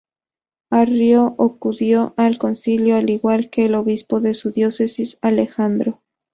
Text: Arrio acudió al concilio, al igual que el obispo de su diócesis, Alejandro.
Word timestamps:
Arrio 0.71 1.35
acudió 1.37 2.15
al 2.17 2.39
concilio, 2.39 2.95
al 2.95 3.11
igual 3.11 3.51
que 3.51 3.65
el 3.65 3.75
obispo 3.75 4.19
de 4.19 4.33
su 4.33 4.49
diócesis, 4.51 5.19
Alejandro. 5.21 6.01